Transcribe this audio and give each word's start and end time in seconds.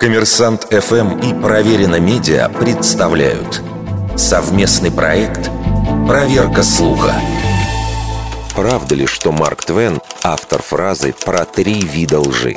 Коммерсант 0.00 0.64
ФМ 0.64 1.20
и 1.20 1.40
Проверено 1.40 2.00
Медиа 2.00 2.48
представляют 2.48 3.62
совместный 4.16 4.90
проект 4.90 5.50
«Проверка 6.06 6.62
слуха». 6.62 7.14
Правда 8.56 8.94
ли, 8.96 9.06
что 9.06 9.30
Марк 9.32 9.64
Твен– 9.64 10.00
автор 10.22 10.62
фразы 10.62 11.14
про 11.24 11.44
три 11.44 11.80
вида 11.80 12.20
лжи? 12.20 12.56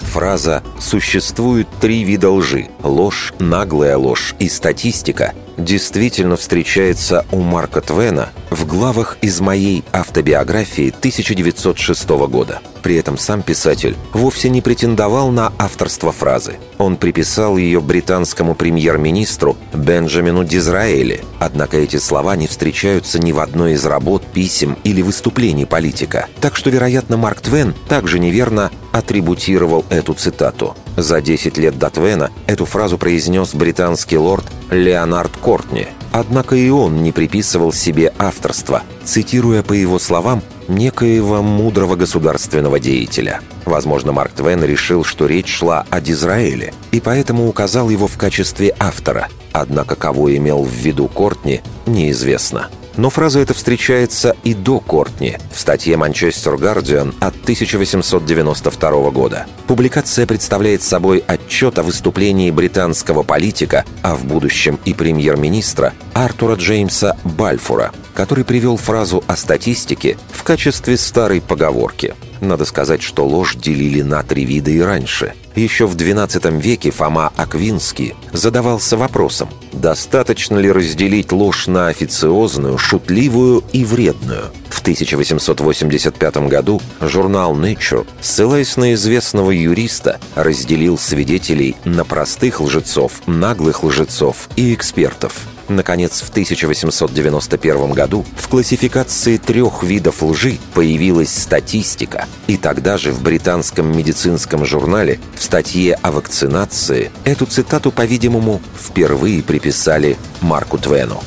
Фраза 0.00 0.62
«существует 0.80 1.68
три 1.80 2.02
вида 2.02 2.30
лжи»– 2.30 2.68
ложь, 2.82 3.34
наглая 3.38 3.96
ложь 3.96 4.34
и 4.38 4.48
статистика– 4.48 5.34
действительно 5.58 6.36
встречается 6.36 7.26
у 7.30 7.40
Марка 7.40 7.80
Твена 7.82 8.30
в 8.62 8.66
главах 8.66 9.18
из 9.22 9.40
моей 9.40 9.82
автобиографии 9.92 10.94
1906 10.96 12.08
года. 12.28 12.60
При 12.80 12.94
этом 12.94 13.18
сам 13.18 13.42
писатель 13.42 13.96
вовсе 14.12 14.50
не 14.50 14.60
претендовал 14.60 15.30
на 15.32 15.52
авторство 15.58 16.12
фразы. 16.12 16.58
Он 16.78 16.96
приписал 16.96 17.56
ее 17.56 17.80
британскому 17.80 18.54
премьер-министру 18.54 19.56
Бенджамину 19.74 20.44
Дизраэли. 20.44 21.24
Однако 21.40 21.76
эти 21.76 21.96
слова 21.96 22.36
не 22.36 22.46
встречаются 22.46 23.18
ни 23.18 23.32
в 23.32 23.40
одной 23.40 23.72
из 23.72 23.84
работ, 23.84 24.22
писем 24.32 24.78
или 24.84 25.02
выступлений 25.02 25.66
политика. 25.66 26.28
Так 26.40 26.54
что, 26.54 26.70
вероятно, 26.70 27.16
Марк 27.16 27.40
Твен 27.40 27.74
также 27.88 28.20
неверно 28.20 28.70
атрибутировал 28.92 29.84
эту 29.90 30.14
цитату. 30.14 30.76
За 30.96 31.20
10 31.20 31.58
лет 31.58 31.80
до 31.80 31.90
Твена 31.90 32.30
эту 32.46 32.64
фразу 32.66 32.96
произнес 32.96 33.54
британский 33.54 34.18
лорд 34.18 34.44
Леонард 34.70 35.36
Кортни. 35.38 35.88
Однако 36.12 36.56
и 36.56 36.68
он 36.68 37.02
не 37.02 37.10
приписывал 37.10 37.72
себе 37.72 38.12
авторства, 38.18 38.82
цитируя 39.02 39.62
по 39.62 39.72
его 39.72 39.98
словам 39.98 40.42
некоего 40.68 41.42
мудрого 41.42 41.96
государственного 41.96 42.78
деятеля. 42.78 43.40
Возможно, 43.64 44.12
Марк 44.12 44.32
Твен 44.32 44.62
решил, 44.62 45.04
что 45.04 45.26
речь 45.26 45.48
шла 45.48 45.86
о 45.88 46.00
Дизраэле, 46.00 46.74
и 46.90 47.00
поэтому 47.00 47.48
указал 47.48 47.88
его 47.88 48.06
в 48.06 48.18
качестве 48.18 48.74
автора. 48.78 49.28
Однако 49.52 49.96
кого 49.96 50.34
имел 50.36 50.62
в 50.62 50.70
виду 50.70 51.08
Кортни, 51.08 51.62
неизвестно. 51.86 52.68
Но 52.96 53.10
фраза 53.10 53.40
эта 53.40 53.54
встречается 53.54 54.36
и 54.44 54.54
до 54.54 54.80
Кортни 54.80 55.38
в 55.52 55.58
статье 55.58 55.96
«Манчестер 55.96 56.56
Гардиан» 56.56 57.14
от 57.20 57.34
1892 57.42 59.10
года. 59.10 59.46
Публикация 59.66 60.26
представляет 60.26 60.82
собой 60.82 61.24
отчет 61.26 61.78
о 61.78 61.82
выступлении 61.82 62.50
британского 62.50 63.22
политика, 63.22 63.84
а 64.02 64.14
в 64.14 64.24
будущем 64.24 64.78
и 64.84 64.94
премьер-министра 64.94 65.94
Артура 66.12 66.56
Джеймса 66.56 67.16
Бальфура, 67.24 67.92
который 68.14 68.44
привел 68.44 68.76
фразу 68.76 69.24
о 69.26 69.36
статистике 69.36 70.18
в 70.30 70.42
качестве 70.42 70.96
старой 70.96 71.40
поговорки– 71.40 72.14
надо 72.42 72.64
сказать, 72.64 73.02
что 73.02 73.26
ложь 73.26 73.56
делили 73.56 74.02
на 74.02 74.22
три 74.22 74.44
вида 74.44 74.70
и 74.70 74.80
раньше. 74.80 75.34
Еще 75.54 75.86
в 75.86 75.96
XII 75.96 76.60
веке 76.60 76.90
Фома 76.90 77.32
Аквинский 77.36 78.14
задавался 78.32 78.96
вопросом, 78.96 79.48
достаточно 79.72 80.58
ли 80.58 80.70
разделить 80.70 81.30
ложь 81.30 81.66
на 81.66 81.88
официозную, 81.88 82.78
шутливую 82.78 83.62
и 83.72 83.84
вредную. 83.84 84.44
В 84.70 84.80
1885 84.80 86.48
году 86.48 86.80
журнал 87.00 87.54
Nature, 87.54 88.06
ссылаясь 88.20 88.76
на 88.76 88.94
известного 88.94 89.50
юриста, 89.50 90.18
разделил 90.34 90.98
свидетелей 90.98 91.76
на 91.84 92.04
простых 92.04 92.60
лжецов, 92.60 93.12
наглых 93.26 93.84
лжецов 93.84 94.48
и 94.56 94.74
экспертов– 94.74 95.34
Наконец, 95.72 96.20
в 96.20 96.28
1891 96.28 97.92
году 97.92 98.26
в 98.36 98.48
классификации 98.48 99.38
трех 99.38 99.82
видов 99.82 100.22
лжи 100.22 100.58
появилась 100.74 101.34
статистика. 101.34 102.26
И 102.46 102.58
тогда 102.58 102.98
же 102.98 103.10
в 103.10 103.22
британском 103.22 103.96
медицинском 103.96 104.66
журнале 104.66 105.18
в 105.34 105.42
статье 105.42 105.94
о 105.94 106.12
вакцинации 106.12 107.10
эту 107.24 107.46
цитату, 107.46 107.90
по-видимому, 107.90 108.60
впервые 108.78 109.42
приписали 109.42 110.18
Марку 110.42 110.76
Твену. 110.76 111.22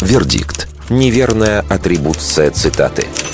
Вердикт. 0.00 0.68
Неверная 0.88 1.64
атрибуция 1.68 2.52
цитаты– 2.52 3.06